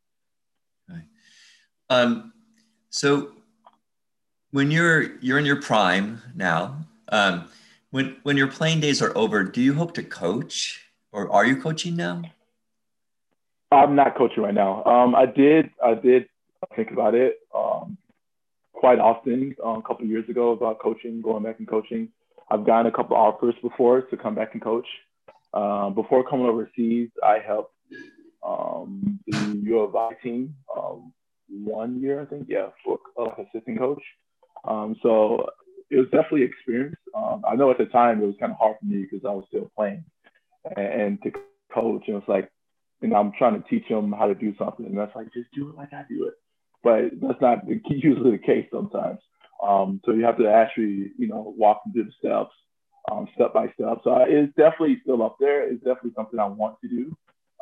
Okay. 0.89 1.01
Um, 1.89 2.33
so 2.89 3.31
when 4.51 4.71
you're 4.71 5.17
you're 5.19 5.39
in 5.39 5.45
your 5.45 5.61
prime 5.61 6.21
now, 6.35 6.77
um, 7.11 7.49
when 7.91 8.17
when 8.23 8.37
your 8.37 8.47
playing 8.47 8.79
days 8.79 9.01
are 9.01 9.15
over, 9.17 9.43
do 9.43 9.61
you 9.61 9.73
hope 9.73 9.93
to 9.95 10.03
coach, 10.03 10.81
or 11.11 11.31
are 11.31 11.45
you 11.45 11.61
coaching 11.61 11.95
now? 11.95 12.21
I'm 13.71 13.95
not 13.95 14.17
coaching 14.17 14.43
right 14.43 14.53
now. 14.53 14.83
Um, 14.83 15.15
I 15.15 15.25
did 15.25 15.69
I 15.83 15.93
did 15.93 16.27
think 16.75 16.91
about 16.91 17.15
it 17.15 17.39
um, 17.53 17.97
quite 18.73 18.99
often 18.99 19.55
um, 19.63 19.77
a 19.77 19.81
couple 19.81 20.05
years 20.05 20.27
ago 20.29 20.51
about 20.51 20.79
coaching, 20.79 21.21
going 21.21 21.43
back 21.43 21.59
and 21.59 21.67
coaching. 21.67 22.09
I've 22.51 22.65
gotten 22.65 22.87
a 22.87 22.91
couple 22.91 23.15
offers 23.15 23.55
before 23.61 24.01
to 24.01 24.17
come 24.17 24.35
back 24.35 24.53
and 24.53 24.61
coach. 24.61 24.87
Um, 25.53 25.93
before 25.93 26.27
coming 26.27 26.45
overseas, 26.45 27.09
I 27.23 27.39
helped 27.45 27.73
um, 28.43 29.19
the 29.27 29.61
U 29.63 29.79
of 29.79 29.95
I 29.95 30.13
team 30.23 30.55
um, 30.75 31.11
one 31.49 32.01
year, 32.01 32.21
I 32.21 32.25
think, 32.25 32.47
yeah, 32.47 32.69
for 32.83 32.99
uh, 33.19 33.29
assistant 33.41 33.79
coach. 33.79 34.01
Um, 34.65 34.95
so 35.01 35.49
it 35.89 35.97
was 35.97 36.05
definitely 36.11 36.43
experience. 36.43 36.97
Um, 37.15 37.43
I 37.47 37.55
know 37.55 37.71
at 37.71 37.77
the 37.77 37.85
time 37.85 38.21
it 38.21 38.25
was 38.25 38.35
kind 38.39 38.51
of 38.51 38.57
hard 38.57 38.77
for 38.79 38.85
me 38.85 39.07
because 39.09 39.25
I 39.25 39.33
was 39.33 39.45
still 39.47 39.71
playing, 39.75 40.03
and, 40.75 41.01
and 41.01 41.23
to 41.23 41.31
coach, 41.73 42.03
it 42.07 42.13
was 42.13 42.23
like, 42.27 42.51
and 43.01 43.13
I'm 43.13 43.31
trying 43.37 43.61
to 43.61 43.69
teach 43.69 43.87
them 43.87 44.11
how 44.11 44.27
to 44.27 44.35
do 44.35 44.53
something, 44.57 44.85
and 44.85 44.97
that's 44.97 45.15
like 45.15 45.33
just 45.33 45.51
do 45.53 45.69
it 45.69 45.75
like 45.75 45.93
I 45.93 46.03
do 46.09 46.25
it, 46.27 46.33
but 46.83 47.19
that's 47.21 47.41
not 47.41 47.59
usually 47.89 48.31
the 48.31 48.37
case 48.37 48.67
sometimes. 48.71 49.19
Um, 49.65 49.99
so 50.05 50.13
you 50.13 50.23
have 50.23 50.37
to 50.37 50.49
actually, 50.49 51.11
you 51.17 51.27
know, 51.27 51.53
walk 51.57 51.83
them 51.83 51.93
through 51.93 52.05
the 52.05 52.11
steps, 52.19 52.53
um, 53.11 53.27
step 53.35 53.53
by 53.53 53.65
step. 53.73 53.99
So 54.03 54.15
it's 54.27 54.55
definitely 54.55 54.99
still 55.03 55.21
up 55.21 55.35
there. 55.39 55.67
It's 55.69 55.83
definitely 55.83 56.13
something 56.15 56.39
I 56.39 56.45
want 56.45 56.79
to 56.81 56.87
do. 56.87 57.17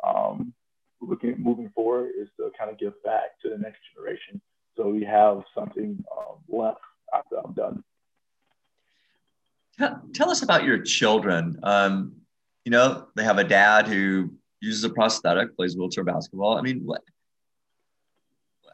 Um, 0.06 0.52
looking 1.00 1.36
moving 1.38 1.70
forward 1.74 2.10
is 2.20 2.28
to 2.36 2.50
kind 2.58 2.70
of 2.70 2.78
give 2.78 3.00
back 3.04 3.40
to 3.42 3.50
the 3.50 3.58
next 3.58 3.78
generation, 3.94 4.40
so 4.76 4.88
we 4.88 5.04
have 5.04 5.42
something 5.54 6.04
um, 6.16 6.36
left 6.48 6.80
after 7.14 7.36
I'm 7.36 7.52
done. 7.54 7.84
Tell, 9.78 10.02
tell 10.12 10.30
us 10.30 10.42
about 10.42 10.64
your 10.64 10.78
children. 10.78 11.58
Um, 11.62 12.12
you 12.64 12.70
know, 12.70 13.06
they 13.14 13.24
have 13.24 13.38
a 13.38 13.44
dad 13.44 13.86
who 13.86 14.30
uses 14.60 14.82
a 14.84 14.90
prosthetic, 14.90 15.56
plays 15.56 15.76
wheelchair 15.76 16.04
basketball. 16.04 16.58
I 16.58 16.62
mean, 16.62 16.82
what? 16.84 17.02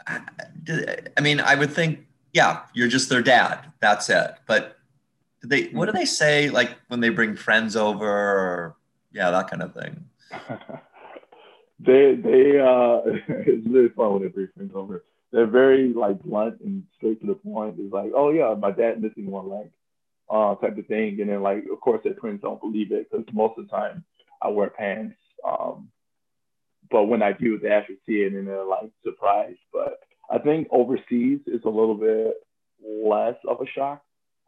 I 0.06 1.20
mean, 1.20 1.40
I 1.40 1.54
would 1.54 1.73
think, 1.73 2.06
yeah, 2.32 2.62
you're 2.73 2.88
just 2.88 3.08
their 3.08 3.23
dad. 3.23 3.73
That's 3.80 4.08
it. 4.08 4.34
But 4.46 4.78
they, 5.42 5.64
what 5.68 5.87
do 5.87 5.92
they 5.92 6.06
say, 6.06 6.50
like 6.50 6.76
when 6.88 7.00
they 7.00 7.11
bring 7.11 7.37
friends 7.37 7.76
over, 7.76 8.06
or 8.06 8.76
yeah, 9.12 9.30
that 9.30 9.50
kind 9.50 9.62
of 9.62 9.75
thing? 9.75 10.04
they, 11.80 12.14
they, 12.14 12.61
uh, 12.61 13.00
it's 13.28 13.66
really 13.66 13.90
fun 13.90 14.14
when 14.14 14.23
they 14.23 14.28
bring 14.28 14.49
friends 14.56 14.73
over. 14.75 15.04
They're 15.32 15.46
very 15.46 15.92
like 15.92 16.23
blunt 16.23 16.61
and 16.61 16.84
straight 16.96 17.20
to 17.20 17.26
the 17.26 17.34
point. 17.34 17.76
It's 17.78 17.92
like, 17.92 18.12
oh 18.14 18.30
yeah, 18.30 18.54
my 18.58 18.70
dad 18.70 19.02
missing 19.02 19.30
one 19.30 19.49
leg 19.49 19.70
uh, 20.31 20.54
type 20.57 20.78
of 20.78 20.87
thing. 20.87 21.21
And 21.21 21.31
then 21.31 21.43
like, 21.43 21.64
of 21.73 21.81
course, 21.81 22.00
their 22.04 22.14
twins 22.14 22.40
don't 22.43 22.61
believe 22.61 22.93
it 22.93 23.11
because 23.11 23.26
most 23.33 23.59
of 23.59 23.66
the 23.66 23.71
time 23.71 24.04
I 24.43 24.49
wear 24.49 24.71
pants. 24.71 25.16
Um, 25.47 25.88
but 26.90 27.04
when 27.04 27.23
I 27.23 27.33
do, 27.33 27.59
they 27.59 27.69
actually 27.69 27.99
see 28.07 28.23
it 28.23 28.33
and 28.33 28.47
they're 28.47 28.64
like 28.64 28.90
surprised. 29.04 29.59
But 29.73 30.00
I 30.31 30.38
think 30.38 30.69
overseas 30.71 31.40
is 31.47 31.62
a 31.64 31.69
little 31.69 31.95
bit 31.95 32.35
less 32.85 33.37
of 33.49 33.61
a 33.61 33.66
shock 33.75 34.02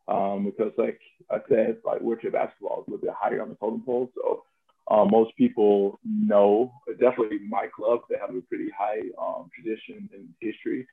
um, 0.08 0.44
because, 0.44 0.72
like 0.76 1.00
I 1.30 1.38
said, 1.48 1.78
like 1.84 2.00
wheelchair 2.00 2.30
basketball 2.30 2.82
is 2.82 2.88
a 2.88 2.90
little 2.90 3.06
bit 3.06 3.14
higher 3.18 3.42
on 3.42 3.48
the 3.48 3.56
totem 3.56 3.82
pole. 3.82 4.10
So 4.14 4.44
uh, 4.88 5.04
most 5.04 5.36
people 5.36 5.98
know, 6.04 6.72
definitely 7.00 7.40
my 7.48 7.66
club, 7.74 8.00
they 8.08 8.16
have 8.20 8.34
a 8.34 8.40
pretty 8.42 8.70
high 8.76 9.00
um, 9.20 9.50
tradition 9.54 10.08
and 10.14 10.28
history 10.40 10.86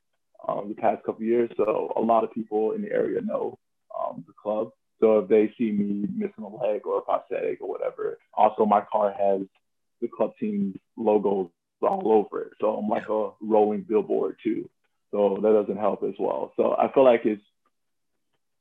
um, 0.47 0.69
the 0.69 0.81
past 0.81 1.03
couple 1.03 1.23
years. 1.23 1.51
So 1.57 1.93
a 1.95 2.01
lot 2.01 2.23
of 2.23 2.33
people 2.33 2.71
in 2.71 2.81
the 2.81 2.91
area 2.91 3.21
know 3.21 3.57
um, 3.97 4.23
the 4.27 4.33
club. 4.41 4.71
So 4.99 5.19
if 5.19 5.29
they 5.29 5.53
see 5.57 5.71
me 5.71 6.07
missing 6.15 6.43
a 6.43 6.47
leg 6.47 6.85
or 6.85 6.99
a 6.99 7.01
prosthetic 7.01 7.61
or 7.61 7.69
whatever, 7.69 8.17
also 8.33 8.65
my 8.65 8.81
car 8.91 9.13
has 9.17 9.41
the 10.01 10.07
club 10.07 10.31
team 10.39 10.79
logos 10.97 11.49
all 11.81 12.11
over 12.11 12.43
it. 12.43 12.53
So 12.61 12.75
I'm 12.75 12.87
like 12.87 13.09
a 13.09 13.31
rolling 13.41 13.81
billboard 13.81 14.37
too. 14.43 14.69
So 15.11 15.37
that 15.41 15.53
doesn't 15.53 15.79
help 15.79 16.03
as 16.03 16.15
well. 16.19 16.53
So 16.55 16.75
I 16.75 16.91
feel 16.93 17.03
like 17.03 17.21
it's 17.25 17.41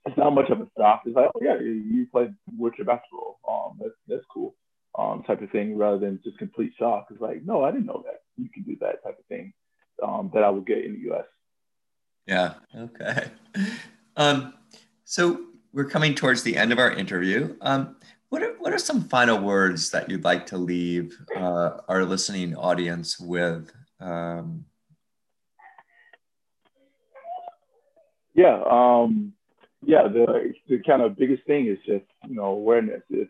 it's 0.04 0.18
not 0.18 0.34
much 0.34 0.50
of 0.50 0.60
a 0.60 0.66
stop. 0.72 1.02
It's 1.06 1.14
like, 1.14 1.30
oh 1.34 1.40
yeah, 1.40 1.58
you 1.60 2.06
play 2.10 2.28
wheelchair 2.58 2.84
basketball. 2.84 3.38
Um, 3.48 3.78
that's 3.80 3.94
that's 4.08 4.24
cool. 4.32 4.54
Um, 4.98 5.22
type 5.22 5.40
of 5.40 5.50
thing 5.50 5.78
rather 5.78 5.98
than 5.98 6.20
just 6.22 6.38
complete 6.38 6.72
shock. 6.78 7.06
It's 7.10 7.20
like, 7.20 7.44
no, 7.44 7.64
I 7.64 7.70
didn't 7.70 7.86
know 7.86 8.02
that 8.04 8.22
you 8.36 8.48
can 8.50 8.62
do 8.64 8.76
that 8.80 9.02
type 9.02 9.18
of 9.18 9.24
thing. 9.26 9.52
Um, 10.02 10.30
that 10.34 10.42
I 10.42 10.50
would 10.50 10.66
get 10.66 10.84
in 10.84 10.94
the 10.94 11.00
U.S. 11.00 11.24
Yeah. 12.26 12.54
Okay. 12.74 13.30
Um, 14.14 14.52
so 15.12 15.42
we're 15.74 15.84
coming 15.84 16.14
towards 16.14 16.42
the 16.42 16.56
end 16.56 16.72
of 16.72 16.78
our 16.78 16.90
interview. 16.90 17.54
Um, 17.60 17.96
what 18.30 18.42
are, 18.42 18.54
what 18.60 18.72
are 18.72 18.78
some 18.78 19.02
final 19.10 19.38
words 19.38 19.90
that 19.90 20.08
you'd 20.08 20.24
like 20.24 20.46
to 20.46 20.56
leave 20.56 21.14
uh, 21.36 21.80
our 21.86 22.06
listening 22.06 22.56
audience 22.56 23.20
with? 23.20 23.70
Um, 24.00 24.64
yeah, 28.32 28.62
um, 28.70 29.34
yeah. 29.84 30.08
The 30.08 30.54
the 30.66 30.78
kind 30.78 31.02
of 31.02 31.18
biggest 31.18 31.44
thing 31.46 31.66
is 31.66 31.76
just 31.84 32.06
you 32.26 32.34
know 32.34 32.46
awareness. 32.46 33.02
If 33.10 33.28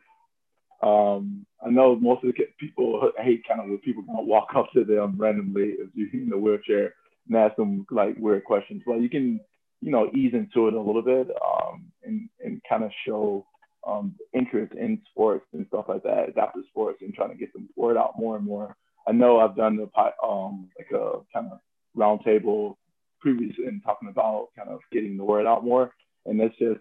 um, 0.85 1.45
I 1.67 1.71
know 1.71 1.97
most 1.97 2.23
of 2.23 2.33
the 2.33 2.45
people 2.61 3.11
hate 3.19 3.43
kind 3.49 3.61
of 3.61 3.67
when 3.67 3.79
people 3.79 4.05
walk 4.07 4.51
up 4.55 4.69
to 4.75 4.85
them 4.85 5.17
randomly 5.19 5.75
if 5.81 5.89
you 5.97 6.09
in 6.13 6.29
the 6.29 6.39
wheelchair 6.39 6.95
and 7.27 7.37
ask 7.37 7.57
them 7.57 7.85
like 7.91 8.15
weird 8.19 8.45
questions. 8.45 8.85
But 8.87 9.01
you 9.01 9.11
can 9.11 9.41
you 9.83 9.91
know, 9.91 10.09
ease 10.15 10.33
into 10.33 10.69
it 10.69 10.75
a 10.75 10.81
little 10.81 11.03
bit 11.03 11.29
um, 11.45 11.85
and, 12.05 12.29
and 12.43 12.63
kind 12.69 12.85
of 12.85 12.91
show 13.07 13.45
um, 13.87 14.15
interest 14.33 14.73
in 14.75 15.03
sports 15.11 15.45
and 15.53 15.67
stuff 15.67 15.87
like 15.89 16.05
that, 16.05 16.29
adaptive 16.29 16.63
sports, 16.71 16.99
and 17.03 17.13
trying 17.13 17.31
to 17.31 17.37
get 17.37 17.53
the 17.53 17.63
word 17.77 17.97
out 17.97 18.15
more 18.17 18.37
and 18.37 18.47
more. 18.47 18.77
I 19.09 19.13
know 19.13 19.41
I've 19.41 19.57
done 19.57 19.77
the 19.77 19.91
um, 20.25 20.69
like 20.79 20.91
a 20.93 21.19
kind 21.35 21.51
of 21.51 21.59
roundtable 21.97 22.77
previously 23.21 23.67
and 23.67 23.83
talking 23.83 24.09
about 24.09 24.49
kind 24.57 24.69
of 24.69 24.79
getting 24.93 25.17
the 25.17 25.25
word 25.25 25.47
out 25.47 25.65
more, 25.65 25.93
and 26.27 26.39
that's 26.39 26.57
just 26.59 26.81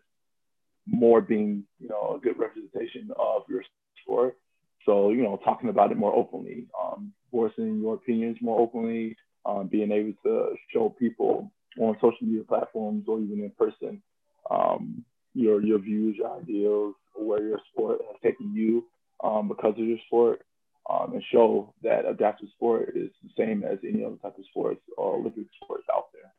more 0.86 1.22
being, 1.22 1.64
you 1.80 1.90
know, 1.90 2.16
a 2.18 2.20
good 2.20 2.38
representation 2.38 3.10
of 3.20 3.44
your 3.50 3.64
sport. 4.04 4.38
So, 4.86 5.10
you 5.10 5.24
know, 5.24 5.40
talking 5.44 5.70
about 5.70 5.92
it 5.92 5.98
more 5.98 6.14
openly, 6.14 6.66
um, 6.80 7.14
voicing 7.32 7.80
your 7.82 7.96
opinions 7.96 8.38
more 8.42 8.60
openly, 8.60 9.16
um, 9.46 9.68
being 9.68 9.92
able 9.92 10.14
to 10.24 10.56
show 10.72 10.90
people 10.90 11.52
on 11.80 11.96
social 11.96 12.18
media 12.22 12.44
platforms 12.44 13.06
or 13.08 13.20
even 13.20 13.44
in 13.44 13.52
person 13.52 14.02
um, 14.50 15.06
your 15.34 15.64
your 15.64 15.80
views, 15.80 16.18
your 16.18 16.38
ideals, 16.38 16.96
where 17.16 17.44
your 17.44 17.60
sport 17.72 18.02
has 18.08 18.18
taken 18.22 18.54
you 18.54 18.86
um, 19.24 19.48
because 19.48 19.74
of 19.78 19.86
your 19.86 20.00
sport, 20.08 20.42
um, 20.90 21.14
and 21.14 21.24
show 21.32 21.74
that 21.84 22.06
adaptive 22.06 22.50
sport 22.56 22.94
is 22.96 23.10
the 23.24 23.30
same 23.38 23.64
as 23.64 23.80
any 23.88 24.04
other 24.04 24.16
type 24.18 24.38
of 24.38 24.46
sports 24.50 24.82
or 24.98 25.16
Olympic 25.16 25.46
sports 25.64 25.86
out 25.94 26.08
there. 26.14 26.34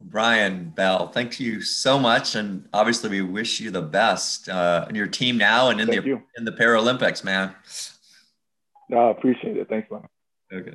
Brian 0.00 0.70
Bell, 0.70 1.08
thank 1.08 1.38
you 1.38 1.60
so 1.60 1.98
much, 1.98 2.34
and 2.34 2.68
obviously 2.72 3.08
we 3.08 3.22
wish 3.22 3.60
you 3.60 3.70
the 3.70 3.82
best 3.82 4.48
uh, 4.48 4.86
in 4.88 4.96
your 4.96 5.06
team 5.06 5.38
now 5.38 5.68
and 5.68 5.80
in 5.80 5.86
thank 5.86 6.02
the 6.02 6.08
you. 6.08 6.22
in 6.36 6.44
the 6.44 6.52
Paralympics, 6.52 7.22
man. 7.22 7.54
No, 8.88 9.08
I 9.08 9.10
appreciate 9.12 9.56
it. 9.56 9.68
Thanks, 9.68 9.90
man. 9.90 10.08